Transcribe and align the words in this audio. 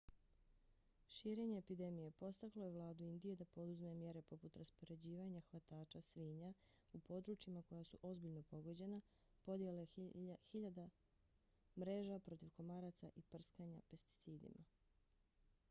širenje 1.07 1.57
epidemije 1.63 2.11
podstaklo 2.19 2.63
je 2.65 2.71
vladu 2.77 3.03
indije 3.07 3.35
da 3.41 3.45
poduzme 3.57 3.91
mjere 3.99 4.21
poput 4.29 4.55
raspoređivanja 4.61 5.41
hvatača 5.49 6.01
svinja 6.07 6.49
u 6.99 7.01
područjima 7.09 7.61
koja 7.67 7.83
su 7.83 7.99
ozbiljno 8.09 8.41
pogođena 8.53 9.01
podjele 9.43 9.85
hiljada 10.51 10.87
mreža 11.83 12.19
protiv 12.29 12.49
komaraca 12.57 13.11
i 13.15 13.21
prskanja 13.21 13.79
pesticidima 13.91 14.65